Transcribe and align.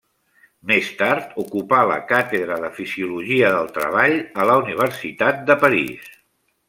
Més 0.69 0.87
tard 1.01 1.35
ocupà 1.43 1.81
la 1.91 1.97
càtedra 2.11 2.57
de 2.63 2.71
fisiologia 2.79 3.51
del 3.57 3.69
treball 3.77 4.17
a 4.45 4.49
la 4.53 4.57
universitat 4.65 5.45
de 5.51 5.59
París. 5.67 6.11